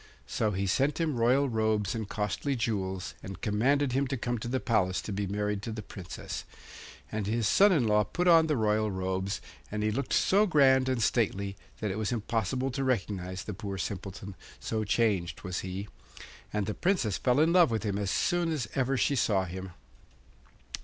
[0.25, 4.47] So he sent him royal robes and costly jewels, and commanded him to come to
[4.47, 6.43] the palace to be married to the Princess.
[7.11, 9.41] And his son in law put on the royal robes,
[9.71, 13.77] and he looked so grand and stately that it was impossible to recognise the poor
[13.77, 15.87] Simpleton, so changed was he;
[16.51, 19.69] and the Princess fell in love with him as soon as ever she saw him.